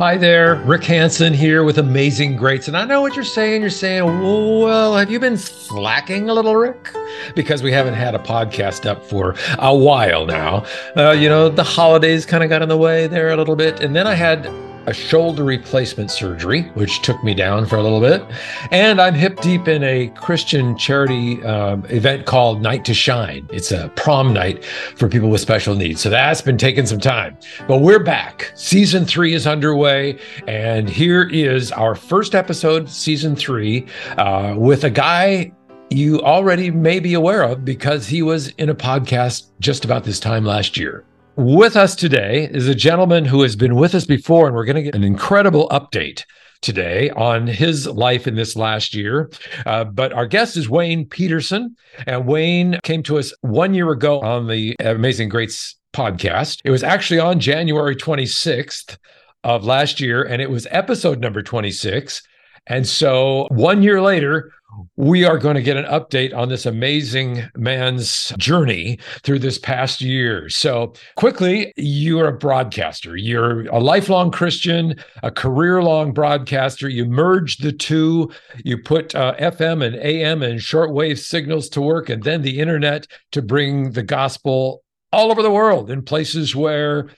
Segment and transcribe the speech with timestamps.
[0.00, 2.68] Hi there, Rick Hansen here with Amazing Greats.
[2.68, 3.60] And I know what you're saying.
[3.60, 6.94] You're saying, well, have you been slacking a little, Rick?
[7.34, 10.64] Because we haven't had a podcast up for a while now.
[10.96, 13.80] Uh, you know, the holidays kind of got in the way there a little bit.
[13.80, 14.46] And then I had
[14.86, 18.24] a shoulder replacement surgery, which took me down for a little bit.
[18.70, 23.48] And I'm hip deep in a Christian charity um, event called Night to Shine.
[23.52, 26.00] It's a prom night for people with special needs.
[26.00, 27.36] So that's been taking some time.
[27.68, 28.52] But we're back.
[28.54, 30.18] Season three is underway.
[30.46, 33.86] And here is our first episode, season three,
[34.16, 35.52] uh, with a guy
[35.90, 40.20] you already may be aware of because he was in a podcast just about this
[40.20, 41.04] time last year.
[41.40, 44.76] With us today is a gentleman who has been with us before, and we're going
[44.76, 46.26] to get an incredible update
[46.60, 49.30] today on his life in this last year.
[49.64, 51.76] Uh, but our guest is Wayne Peterson,
[52.06, 56.60] and Wayne came to us one year ago on the Amazing Greats podcast.
[56.62, 58.98] It was actually on January 26th
[59.42, 62.20] of last year, and it was episode number 26.
[62.66, 64.52] And so one year later,
[64.96, 70.00] we are going to get an update on this amazing man's journey through this past
[70.00, 70.48] year.
[70.48, 73.16] So, quickly, you're a broadcaster.
[73.16, 76.88] You're a lifelong Christian, a career long broadcaster.
[76.88, 78.30] You merge the two,
[78.64, 83.06] you put uh, FM and AM and shortwave signals to work, and then the internet
[83.32, 87.08] to bring the gospel all over the world in places where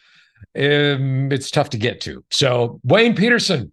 [0.56, 2.24] um, it's tough to get to.
[2.30, 3.72] So, Wayne Peterson,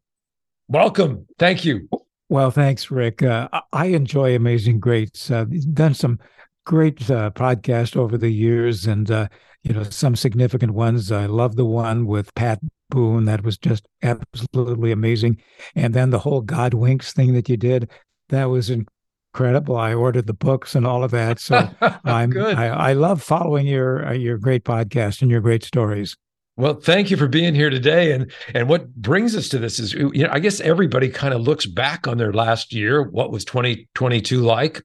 [0.67, 1.25] welcome.
[1.37, 1.87] Thank you.
[2.29, 3.23] Well, thanks, Rick.
[3.23, 5.31] Uh, I enjoy Amazing Greats.
[5.31, 6.19] Uh, done some
[6.65, 9.27] great uh, podcasts over the years, and uh,
[9.63, 11.11] you know some significant ones.
[11.11, 12.59] I love the one with Pat
[12.91, 13.25] Boone.
[13.25, 15.41] That was just absolutely amazing.
[15.73, 17.89] And then the whole God Winks thing that you did,
[18.29, 19.75] that was incredible.
[19.75, 21.39] I ordered the books and all of that.
[21.39, 21.67] So
[22.03, 22.57] I'm Good.
[22.57, 26.15] I, I love following your uh, your great podcast and your great stories.
[26.59, 28.11] Well, thank you for being here today.
[28.11, 31.39] And and what brings us to this is, you know, I guess everybody kind of
[31.39, 33.03] looks back on their last year.
[33.03, 34.83] What was 2022 like?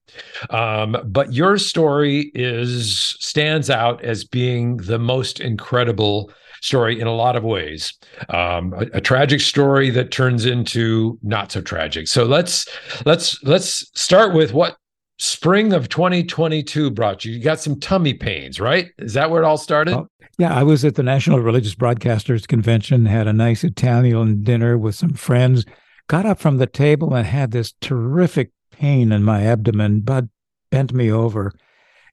[0.51, 6.31] Um, but your story is stands out as being the most incredible
[6.63, 7.93] story in a lot of ways.
[8.29, 12.07] Um, a, a tragic story that turns into not so tragic.
[12.07, 12.69] So let's
[13.05, 14.77] let's let's start with what
[15.19, 17.33] spring of 2022 brought you.
[17.33, 18.91] You got some tummy pains, right?
[18.99, 19.95] Is that where it all started?
[19.95, 20.09] Oh,
[20.39, 24.97] yeah, I was at the National Religious Broadcasters Convention, had a nice Italian dinner with
[24.97, 25.65] some friends,
[26.09, 30.01] got up from the table and had this terrific pain in my abdomen.
[30.01, 30.29] Bud
[30.71, 31.53] bent me over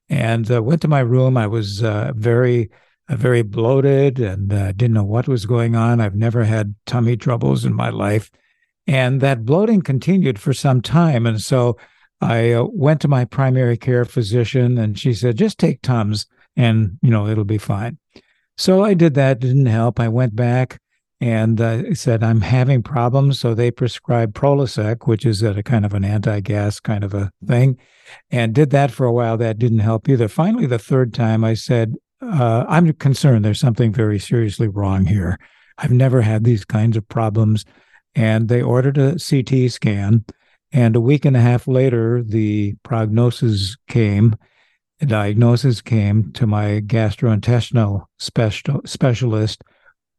[0.08, 1.36] and uh, went to my room.
[1.36, 2.70] I was uh, very,
[3.08, 6.00] uh, very bloated and uh, didn't know what was going on.
[6.00, 8.30] I've never had tummy troubles in my life.
[8.86, 11.26] And that bloating continued for some time.
[11.26, 11.76] And so
[12.22, 16.98] I uh, went to my primary care physician and she said, just take Tums and,
[17.02, 17.98] you know, it'll be fine.
[18.56, 19.98] So I did that, didn't help.
[19.98, 20.78] I went back
[21.20, 23.40] and uh, said, I'm having problems.
[23.40, 27.30] So they prescribed Prilosec, which is a kind of an anti gas kind of a
[27.46, 27.78] thing,
[28.30, 29.36] and did that for a while.
[29.36, 30.28] That didn't help either.
[30.28, 35.38] Finally, the third time, I said, uh, I'm concerned there's something very seriously wrong here.
[35.78, 37.64] I've never had these kinds of problems.
[38.14, 40.24] And they ordered a CT scan.
[40.72, 44.36] And a week and a half later, the prognosis came
[45.02, 49.64] the diagnosis came to my gastrointestinal special, specialist,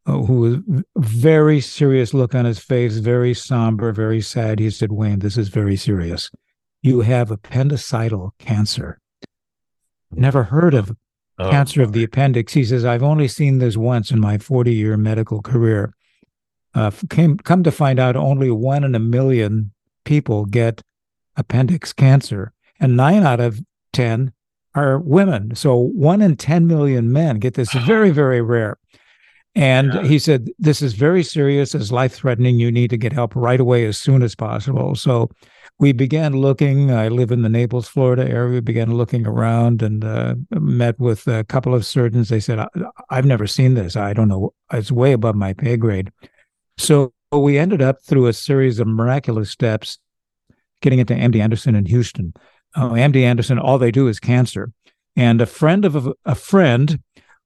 [0.05, 4.59] uh, who was very serious look on his face, very somber, very sad.
[4.59, 6.29] He said, Wayne, this is very serious.
[6.81, 8.99] You have appendiceal cancer.
[10.11, 10.93] Never heard of
[11.39, 12.51] oh, cancer of the appendix.
[12.51, 15.93] He says, I've only seen this once in my 40 year medical career.
[16.75, 19.71] Uh, came, come to find out, only one in a million
[20.03, 20.81] people get
[21.35, 23.61] appendix cancer, and nine out of
[23.93, 24.33] 10
[24.75, 25.55] are women.
[25.55, 28.77] So one in 10 million men get this very, very rare.
[29.55, 30.03] And yeah.
[30.03, 32.59] he said, This is very serious, it's life threatening.
[32.59, 34.95] You need to get help right away as soon as possible.
[34.95, 35.29] So
[35.79, 36.91] we began looking.
[36.91, 38.53] I live in the Naples, Florida area.
[38.53, 42.29] We began looking around and uh, met with a couple of surgeons.
[42.29, 42.65] They said,
[43.09, 43.95] I've never seen this.
[43.95, 44.53] I don't know.
[44.71, 46.11] It's way above my pay grade.
[46.77, 49.99] So we ended up through a series of miraculous steps
[50.81, 52.33] getting into MD Anderson in Houston
[52.75, 54.71] oh, MD Anderson, all they do is cancer.
[55.15, 56.99] And a friend of a, a friend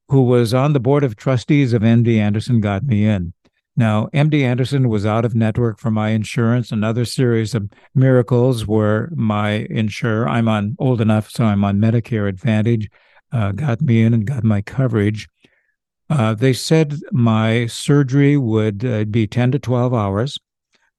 [0.10, 3.34] who was on the board of trustees of MD Anderson got me in.
[3.76, 6.72] Now, MD Anderson was out of network for my insurance.
[6.72, 12.28] Another series of miracles where my insurer, I'm on old enough, so I'm on Medicare
[12.28, 12.90] Advantage,
[13.32, 15.28] uh, got me in and got my coverage.
[16.10, 20.40] Uh, they said my surgery would uh, be 10 to 12 hours.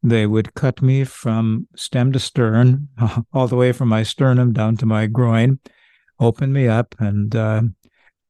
[0.03, 2.89] They would cut me from stem to stern,
[3.33, 5.59] all the way from my sternum down to my groin,
[6.21, 7.63] open me up, and uh,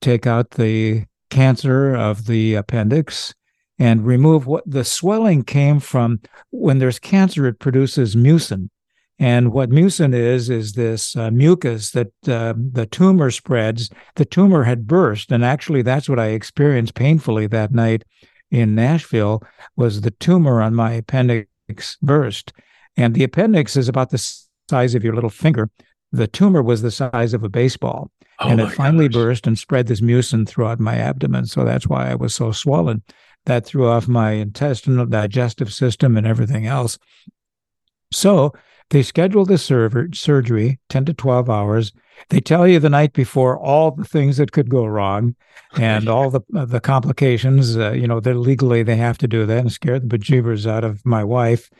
[0.00, 3.34] take out the cancer of the appendix
[3.78, 6.20] and remove what the swelling came from.
[6.50, 8.70] When there's cancer, it produces mucin.
[9.18, 13.90] And what mucin is, is this uh, mucus that uh, the tumor spreads.
[14.14, 15.32] The tumor had burst.
[15.32, 18.04] And actually, that's what I experienced painfully that night
[18.50, 19.42] in Nashville
[19.76, 22.52] was the tumor on my appendix burst.
[22.96, 25.68] And the appendix is about the size of your little finger.
[26.12, 28.10] The tumor was the size of a baseball.
[28.40, 29.14] Oh and it finally gosh.
[29.14, 31.46] burst and spread this mucin throughout my abdomen.
[31.46, 33.02] So that's why I was so swollen.
[33.46, 36.98] That threw off my intestinal digestive system and everything else.
[38.12, 38.52] So
[38.90, 41.92] they schedule the server, surgery 10 to 12 hours.
[42.30, 45.36] They tell you the night before all the things that could go wrong
[45.76, 47.76] and all the uh, the complications.
[47.76, 50.84] Uh, you know, they legally they have to do that and scare the bejeebers out
[50.84, 51.70] of my wife.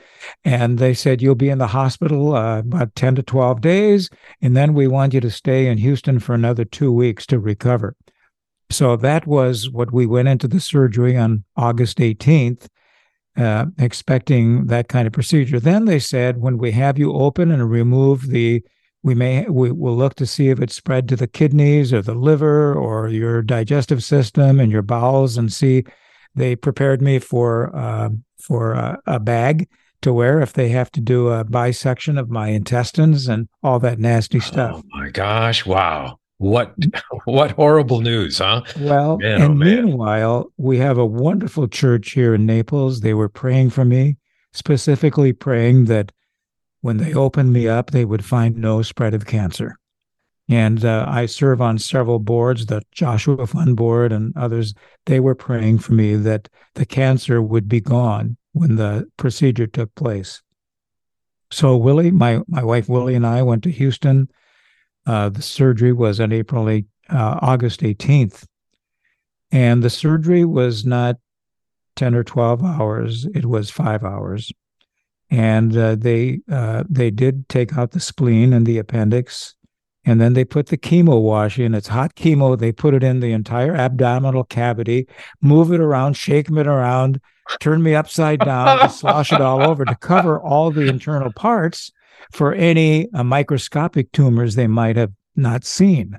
[0.45, 4.11] And they said you'll be in the hospital uh, about 10 to 12 days,
[4.43, 7.97] and then we want you to stay in Houston for another two weeks to recover.
[8.71, 12.69] So that was what we went into the surgery on August 18th.
[13.39, 15.61] Uh, expecting that kind of procedure.
[15.61, 18.65] Then they said, when we have you open and remove the,
[19.05, 22.17] we may we will look to see if it's spread to the kidneys or the
[22.17, 25.85] liver or your digestive system and your bowels, and see.
[26.35, 28.09] They prepared me for uh,
[28.41, 29.69] for a, a bag
[30.03, 34.01] to wear if they have to do a bisection of my intestines and all that
[34.01, 34.83] nasty stuff.
[34.83, 35.65] Oh my gosh!
[35.65, 36.19] Wow.
[36.39, 36.75] What
[37.25, 38.63] what horrible news, huh?
[38.79, 43.01] Well, man, and oh meanwhile, we have a wonderful church here in Naples.
[43.01, 44.17] They were praying for me,
[44.53, 46.13] specifically praying that
[46.81, 49.77] when they opened me up, they would find no spread of cancer.
[50.49, 54.75] And uh, I serve on several boards, the Joshua Fund Board and others.
[55.05, 59.95] They were praying for me that the cancer would be gone when the procedure took
[59.95, 60.41] place.
[61.51, 64.29] So Willie, my my wife Willie and I went to Houston
[65.09, 68.45] uh, the surgery was on April 8, uh, August 18th.
[69.51, 71.17] And the surgery was not
[71.97, 74.53] 10 or 12 hours, it was five hours.
[75.31, 79.55] And uh, they uh, they did take out the spleen and the appendix,
[80.07, 81.75] and then they put the chemo wash in.
[81.75, 82.59] It's hot chemo.
[82.59, 85.07] They put it in the entire abdominal cavity,
[85.43, 87.21] move it around, shake it around,
[87.61, 91.93] turn me upside down, slosh it all over to cover all the internal parts
[92.33, 96.19] for any uh, microscopic tumors they might have not seen.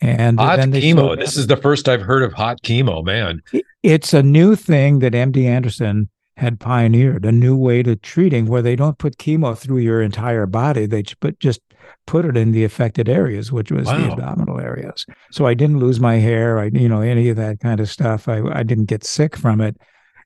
[0.00, 1.18] And hot chemo.
[1.18, 3.42] This is the first I've heard of hot chemo, man.
[3.82, 8.62] It's a new thing that MD Anderson had pioneered, a new way to treating where
[8.62, 10.86] they don't put chemo through your entire body.
[10.86, 11.60] They put just
[12.06, 13.98] put it in the affected areas, which was wow.
[13.98, 15.04] the abdominal areas.
[15.30, 18.28] So I didn't lose my hair, I you know any of that kind of stuff.
[18.28, 19.76] I I didn't get sick from it.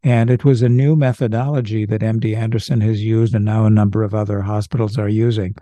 [0.05, 4.03] And it was a new methodology that MD Anderson has used, and now a number
[4.03, 5.55] of other hospitals are using.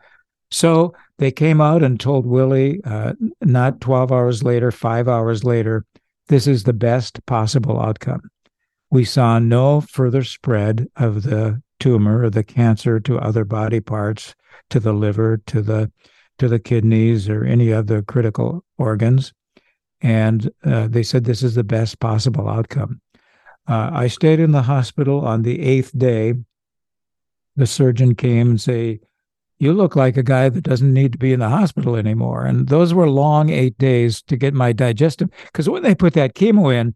[0.50, 5.86] So they came out and told Willie, uh, not 12 hours later, five hours later,
[6.26, 8.20] this is the best possible outcome.
[8.90, 14.34] We saw no further spread of the tumor or the cancer to other body parts,
[14.70, 15.90] to the liver, to the
[16.38, 19.32] to the kidneys, or any other critical organs.
[20.00, 23.00] And uh, they said this is the best possible outcome.
[23.66, 26.34] Uh, I stayed in the hospital on the eighth day.
[27.56, 29.00] The surgeon came and say,
[29.58, 32.68] "You look like a guy that doesn't need to be in the hospital anymore." And
[32.68, 35.28] those were long eight days to get my digestive.
[35.46, 36.94] Because when they put that chemo in,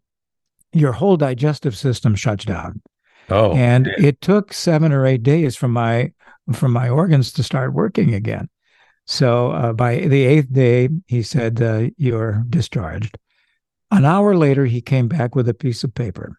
[0.73, 2.81] your whole digestive system shuts down.
[3.29, 3.95] Oh, and man.
[3.97, 6.11] it took seven or eight days for my
[6.53, 8.49] for my organs to start working again.
[9.05, 13.17] So uh, by the eighth day, he said, uh, "You're discharged."
[13.89, 16.37] An hour later, he came back with a piece of paper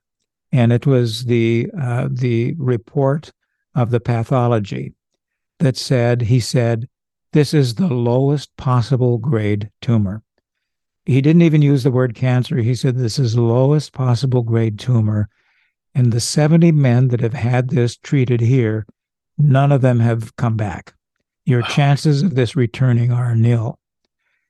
[0.53, 3.33] and it was the uh, the report
[3.75, 4.95] of the pathology
[5.59, 6.89] that said he said
[7.33, 10.23] this is the lowest possible grade tumor.
[11.05, 12.59] He didn't even use the word cancer.
[12.59, 15.29] He said this is the lowest possible grade tumor.
[15.95, 18.87] And the 70 men that have had this treated here,
[19.37, 20.95] none of them have come back.
[21.45, 23.79] Your chances of this returning are nil.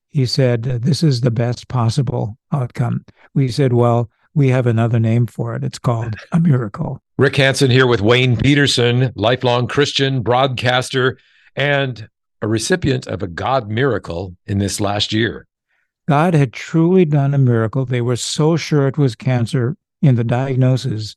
[0.08, 3.04] He said, This is the best possible outcome.
[3.34, 5.64] We said, Well, we have another name for it.
[5.64, 7.02] It's called a miracle.
[7.18, 11.18] Rick Hanson here with Wayne Peterson, lifelong Christian broadcaster
[11.56, 12.08] and
[12.40, 15.48] a recipient of a God miracle in this last year.
[16.06, 17.84] God had truly done a miracle.
[17.84, 21.16] They were so sure it was cancer in the diagnosis,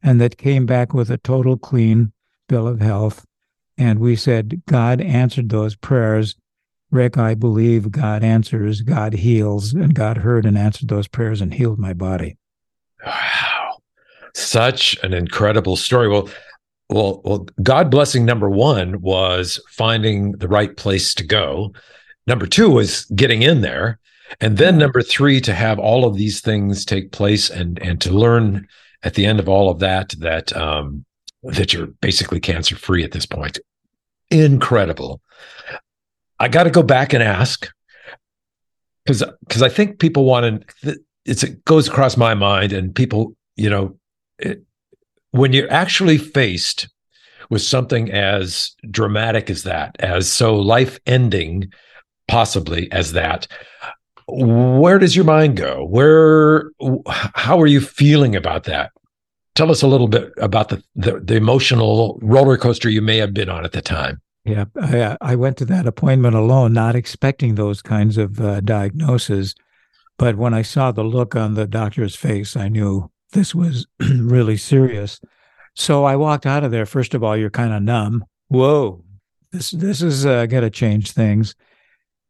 [0.00, 2.12] and that came back with a total clean
[2.48, 3.26] bill of health.
[3.76, 6.36] And we said, God answered those prayers.
[6.92, 11.52] Rick, I believe God answers, God heals, and God heard and answered those prayers and
[11.52, 12.36] healed my body.
[13.04, 13.78] Wow.
[14.34, 16.08] Such an incredible story.
[16.08, 16.28] Well,
[16.88, 21.72] well, well, God blessing number one was finding the right place to go.
[22.26, 23.98] Number two was getting in there.
[24.40, 28.12] And then number three, to have all of these things take place and and to
[28.12, 28.68] learn
[29.02, 31.04] at the end of all of that that um,
[31.42, 33.58] that you're basically cancer free at this point.
[34.30, 35.20] Incredible.
[36.38, 37.68] I got to go back and ask
[39.04, 40.96] because because I think people want to.
[40.96, 40.98] It's
[41.30, 43.96] it goes across my mind, and people, you know,
[44.38, 44.62] it,
[45.30, 46.88] when you're actually faced
[47.50, 51.72] with something as dramatic as that, as so life ending,
[52.28, 53.46] possibly as that,
[54.28, 55.84] where does your mind go?
[55.84, 56.70] Where,
[57.34, 58.92] how are you feeling about that?
[59.56, 63.34] Tell us a little bit about the, the, the emotional roller coaster you may have
[63.34, 64.20] been on at the time.
[64.44, 69.54] Yeah, I, I went to that appointment alone, not expecting those kinds of uh, diagnoses.
[70.20, 74.58] But when I saw the look on the doctor's face, I knew this was really
[74.58, 75.18] serious.
[75.74, 76.84] So I walked out of there.
[76.84, 78.26] First of all, you're kind of numb.
[78.48, 79.02] Whoa,
[79.50, 81.54] this this is uh, going to change things,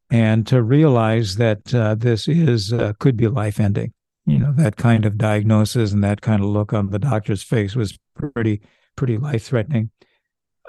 [0.08, 3.92] and to realize that uh, this is uh, could be life ending.
[4.24, 7.74] You know that kind of diagnosis and that kind of look on the doctor's face
[7.74, 8.60] was pretty
[8.94, 9.90] pretty life threatening.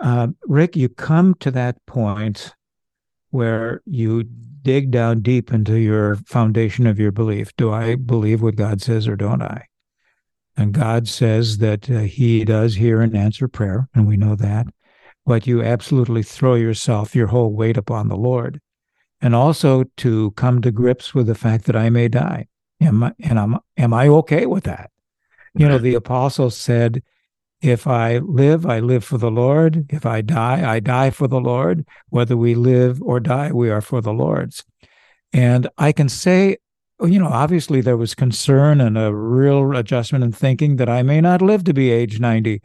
[0.01, 2.55] Uh, Rick, you come to that point
[3.29, 4.23] where you
[4.61, 7.55] dig down deep into your foundation of your belief.
[7.57, 9.65] Do I believe what God says or don't I?
[10.57, 14.67] And God says that uh, He does hear and answer prayer, and we know that.
[15.25, 18.59] But you absolutely throw yourself, your whole weight upon the Lord.
[19.21, 22.47] And also to come to grips with the fact that I may die.
[22.81, 24.89] Am I, and I'm, am I okay with that?
[25.53, 27.03] You know, the apostle said,
[27.61, 29.85] if I live, I live for the Lord.
[29.89, 31.85] If I die, I die for the Lord.
[32.09, 34.63] Whether we live or die, we are for the Lord's.
[35.31, 36.57] And I can say
[37.03, 41.21] you know, obviously there was concern and a real adjustment in thinking that I may
[41.21, 42.61] not live to be age 90.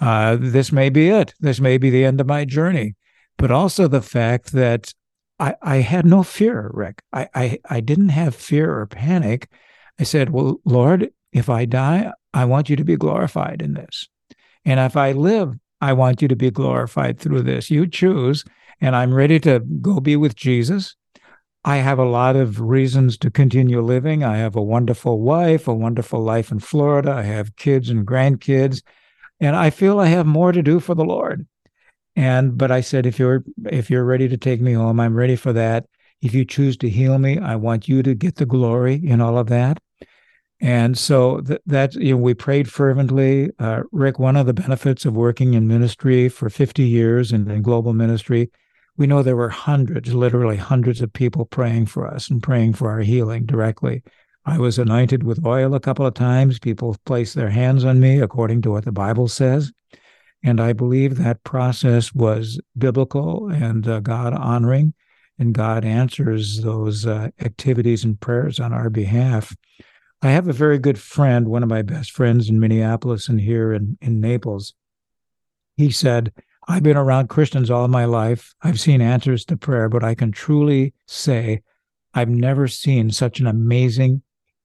[0.00, 1.34] Uh, this may be it.
[1.40, 2.94] This may be the end of my journey.
[3.36, 4.94] But also the fact that
[5.38, 7.02] I, I had no fear, Rick.
[7.12, 9.50] I, I, I didn't have fear or panic.
[10.00, 14.08] I said, Well, Lord, if I die, I want you to be glorified in this.
[14.66, 17.70] And if I live, I want you to be glorified through this.
[17.70, 18.44] You choose.
[18.80, 20.96] And I'm ready to go be with Jesus.
[21.64, 24.22] I have a lot of reasons to continue living.
[24.22, 27.12] I have a wonderful wife, a wonderful life in Florida.
[27.12, 28.82] I have kids and grandkids,
[29.40, 31.46] and I feel I have more to do for the Lord.
[32.14, 35.36] And but I said, if you're if you're ready to take me home, I'm ready
[35.36, 35.86] for that.
[36.22, 39.36] If you choose to heal me, I want you to get the glory in all
[39.36, 39.78] of that.
[40.60, 43.50] And so th- that you know, we prayed fervently.
[43.58, 47.62] Uh, Rick, one of the benefits of working in ministry for 50 years and in
[47.62, 48.50] global ministry
[48.96, 52.90] we know there were hundreds, literally hundreds of people praying for us and praying for
[52.90, 54.02] our healing directly.
[54.46, 56.58] I was anointed with oil a couple of times.
[56.58, 59.72] People placed their hands on me according to what the Bible says.
[60.42, 64.94] And I believe that process was biblical and uh, God honoring,
[65.38, 69.54] and God answers those uh, activities and prayers on our behalf.
[70.22, 73.72] I have a very good friend, one of my best friends in Minneapolis and here
[73.72, 74.74] in, in Naples.
[75.76, 76.32] He said,
[76.68, 78.54] I've been around Christians all my life.
[78.62, 81.62] I've seen answers to prayer, but I can truly say
[82.14, 84.22] I've never seen such an amazing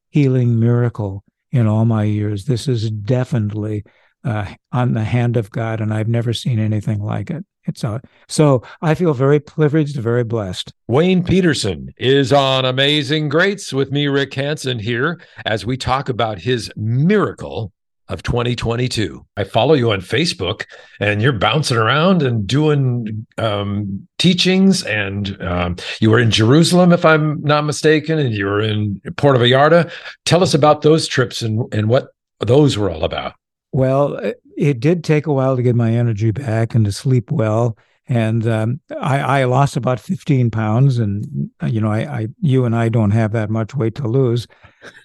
[0.09, 2.45] healing miracle in all my years.
[2.45, 3.83] This is definitely
[4.23, 7.45] uh, on the hand of God, and I've never seen anything like it.
[7.65, 10.73] It's a, so I feel very privileged, very blessed.
[10.87, 16.39] Wayne Peterson is on Amazing Greats with me, Rick Hanson, here as we talk about
[16.39, 17.71] his miracle
[18.11, 19.25] of 2022.
[19.37, 20.65] I follow you on Facebook
[20.99, 24.83] and you're bouncing around and doing um, teachings.
[24.83, 29.39] And um, you were in Jerusalem, if I'm not mistaken, and you were in Puerto
[29.39, 29.89] Vallarta.
[30.25, 32.09] Tell us about those trips and, and what
[32.41, 33.35] those were all about.
[33.71, 37.77] Well, it did take a while to get my energy back and to sleep well.
[38.07, 42.75] And um, I, I, lost about 15 pounds and you know I, I, you and
[42.75, 44.47] i don't have that much weight to lose.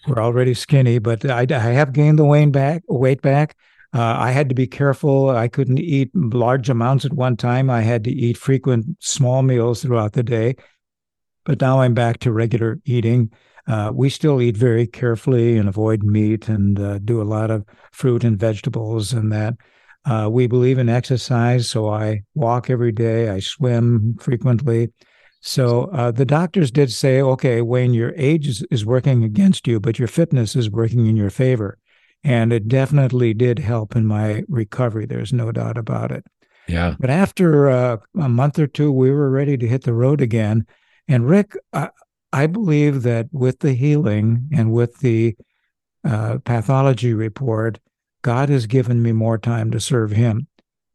[0.08, 3.54] We're already skinny but i, I have gained the weight back weight back.
[3.94, 5.30] Uh, i had to be careful.
[5.30, 7.70] I couldn't eat large amounts at one time.
[7.70, 10.56] I had to eat frequent small meals throughout the day.
[11.44, 13.30] But now i'm back to regular eating
[13.66, 17.64] uh, we still eat very carefully and avoid meat and uh, do a lot of
[17.92, 19.54] fruit and vegetables and that
[20.06, 24.92] uh, we believe in exercise, so I walk every day, I swim frequently.
[25.40, 29.80] So uh, the doctors did say, okay, Wayne, your age is, is working against you,
[29.80, 31.78] but your fitness is working in your favor.
[32.22, 35.06] And it definitely did help in my recovery.
[35.06, 36.24] There's no doubt about it.
[36.68, 36.94] Yeah.
[36.98, 40.66] But after uh, a month or two, we were ready to hit the road again.
[41.08, 41.90] And Rick, I,
[42.36, 45.36] I believe that with the healing and with the
[46.04, 47.80] uh, pathology report,
[48.20, 50.46] God has given me more time to serve him.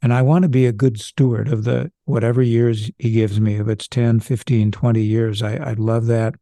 [0.04, 3.56] And I want to be a good steward of the whatever years he gives me.
[3.56, 6.36] If it's 10, 15, 20 years, I, I'd love that.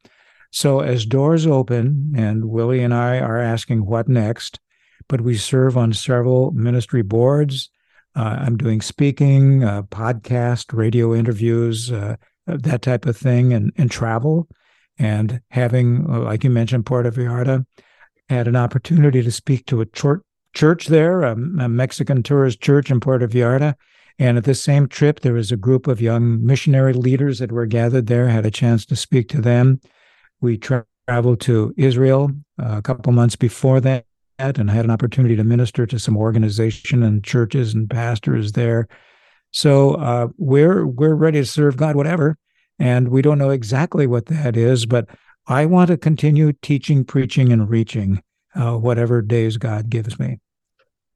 [0.52, 4.60] So as doors open and Willie and I are asking what next,
[5.08, 7.70] but we serve on several ministry boards.
[8.18, 13.90] Uh, I'm doing speaking, uh, podcast, radio interviews, uh, that type of thing, and, and
[13.90, 14.50] travel.
[15.00, 17.66] And having, like you mentioned, Puerto Vallarta,
[18.28, 20.22] had an opportunity to speak to a church,
[20.54, 23.76] church there, a, a Mexican tourist church in Puerto Vallarta.
[24.20, 27.66] And at this same trip, there was a group of young missionary leaders that were
[27.66, 29.80] gathered there, had a chance to speak to them.
[30.42, 32.30] We tra- traveled to Israel
[32.62, 34.06] uh, a couple months before that
[34.38, 38.88] and had an opportunity to minister to some organization and churches and pastors there.
[39.52, 42.38] So uh, we're we're ready to serve God, whatever,
[42.80, 45.08] and we don't know exactly what that is, but
[45.48, 48.22] I want to continue teaching, preaching, and reaching
[48.56, 50.40] uh, whatever days God gives me.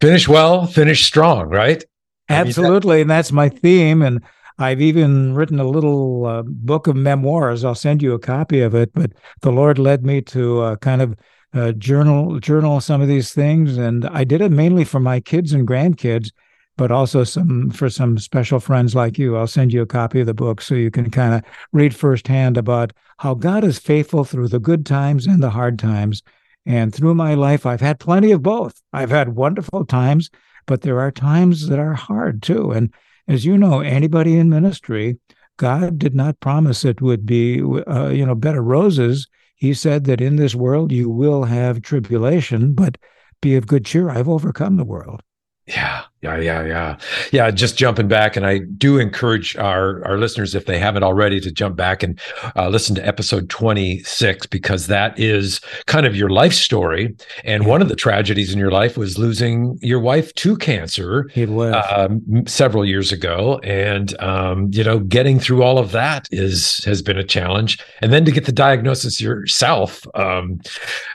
[0.01, 1.83] Finish well, finish strong, right?
[2.29, 4.01] Absolutely, I mean, that- and that's my theme.
[4.01, 4.21] And
[4.59, 7.63] I've even written a little uh, book of memoirs.
[7.63, 8.91] I'll send you a copy of it.
[8.93, 11.15] But the Lord led me to uh, kind of
[11.53, 15.53] uh, journal journal some of these things, and I did it mainly for my kids
[15.53, 16.31] and grandkids,
[16.77, 19.37] but also some for some special friends like you.
[19.37, 22.57] I'll send you a copy of the book so you can kind of read firsthand
[22.57, 26.23] about how God is faithful through the good times and the hard times.
[26.65, 28.81] And through my life, I've had plenty of both.
[28.93, 30.29] I've had wonderful times,
[30.65, 32.71] but there are times that are hard too.
[32.71, 32.93] And
[33.27, 35.19] as you know, anybody in ministry,
[35.57, 39.27] God did not promise it would be, uh, you know, better roses
[39.63, 42.97] he said that in this world you will have tribulation, but
[43.39, 44.09] be of good cheer.
[44.09, 45.21] I've overcome the world.
[45.65, 46.97] Yeah, yeah, yeah, yeah,
[47.31, 47.51] yeah.
[47.51, 51.51] Just jumping back, and I do encourage our our listeners, if they haven't already, to
[51.51, 52.19] jump back and
[52.55, 57.13] uh, listen to episode twenty six because that is kind of your life story.
[57.43, 61.29] And one of the tragedies in your life was losing your wife to cancer.
[61.35, 66.27] It was um, several years ago, and um, you know, getting through all of that
[66.31, 67.79] is has been a challenge.
[68.01, 70.61] And then to get the diagnosis yourself um,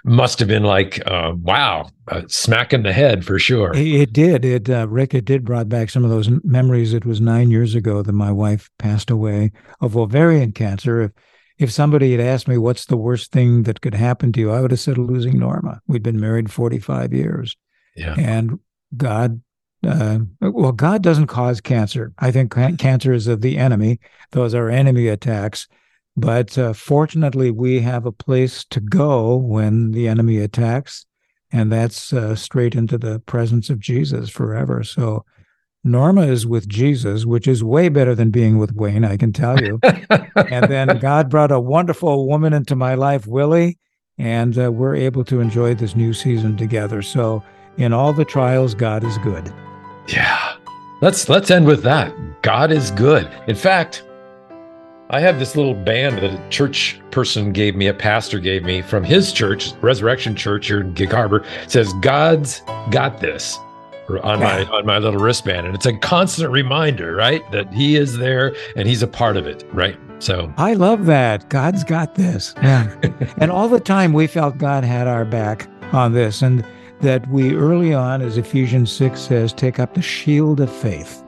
[0.04, 3.72] must have been like, uh, wow, a smack in the head for sure.
[3.74, 4.44] It did.
[4.44, 5.14] It uh, Rick.
[5.14, 6.92] It did brought back some of those memories.
[6.92, 11.02] It was nine years ago that my wife passed away of ovarian cancer.
[11.02, 11.12] If
[11.56, 14.60] if somebody had asked me what's the worst thing that could happen to you, I
[14.60, 15.80] would have said losing Norma.
[15.86, 17.56] We'd been married forty five years.
[17.96, 18.16] Yeah.
[18.18, 18.58] And
[18.96, 19.40] God,
[19.84, 22.12] uh, well, God doesn't cause cancer.
[22.18, 24.00] I think cancer is of the enemy.
[24.32, 25.68] Those are enemy attacks.
[26.16, 31.06] But uh, fortunately, we have a place to go when the enemy attacks
[31.52, 34.82] and that's uh, straight into the presence of Jesus forever.
[34.84, 35.24] So
[35.84, 39.60] Norma is with Jesus, which is way better than being with Wayne, I can tell
[39.62, 39.78] you.
[39.82, 43.78] and then God brought a wonderful woman into my life, Willie,
[44.18, 47.00] and uh, we're able to enjoy this new season together.
[47.02, 47.42] So
[47.76, 49.52] in all the trials, God is good.
[50.08, 50.56] Yeah.
[51.00, 52.12] Let's let's end with that.
[52.42, 53.30] God is good.
[53.46, 54.02] In fact,
[55.10, 58.82] I have this little band that a church person gave me, a pastor gave me
[58.82, 61.46] from his church, Resurrection Church here in Gig Harbor.
[61.62, 63.58] It says, God's got this
[64.22, 65.66] on my on my little wristband.
[65.66, 67.40] And it's a constant reminder, right?
[67.52, 69.98] That he is there and he's a part of it, right?
[70.18, 71.48] So I love that.
[71.48, 72.54] God's got this.
[72.58, 72.94] Yeah.
[73.38, 76.42] and all the time we felt God had our back on this.
[76.42, 76.66] And
[77.00, 81.22] that we early on, as Ephesians 6 says, take up the shield of faith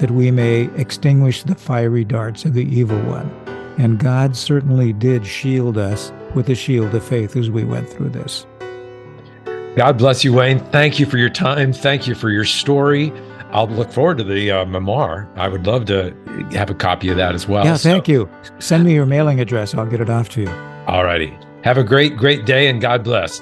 [0.00, 3.30] that we may extinguish the fiery darts of the evil one.
[3.78, 8.10] And God certainly did shield us with the shield of faith as we went through
[8.10, 8.46] this.
[9.76, 10.58] God bless you, Wayne.
[10.70, 11.72] Thank you for your time.
[11.72, 13.12] Thank you for your story.
[13.52, 15.28] I'll look forward to the uh, memoir.
[15.36, 16.14] I would love to
[16.52, 17.64] have a copy of that as well.
[17.64, 18.12] Yeah, thank so.
[18.12, 18.30] you.
[18.58, 19.74] Send me your mailing address.
[19.74, 20.50] I'll get it off to you.
[20.86, 21.36] All righty.
[21.62, 23.40] Have a great, great day and God bless.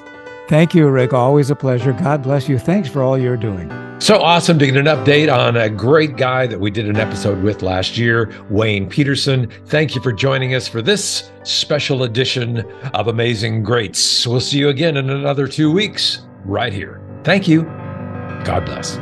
[0.48, 1.12] Thank you, Rick.
[1.12, 1.92] Always a pleasure.
[1.92, 2.58] God bless you.
[2.58, 3.87] Thanks for all you're doing.
[4.00, 7.42] So awesome to get an update on a great guy that we did an episode
[7.42, 9.50] with last year, Wayne Peterson.
[9.66, 12.60] Thank you for joining us for this special edition
[12.94, 14.24] of Amazing Greats.
[14.24, 17.02] We'll see you again in another two weeks right here.
[17.24, 17.64] Thank you.
[18.44, 18.98] God bless.